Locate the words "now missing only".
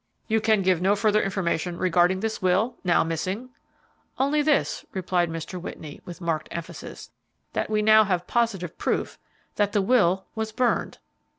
2.83-4.41